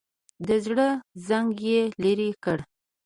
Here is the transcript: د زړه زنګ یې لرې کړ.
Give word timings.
د 0.47 0.49
زړه 0.65 0.87
زنګ 1.27 1.49
یې 1.69 1.81
لرې 2.03 2.29
کړ. 2.43 2.57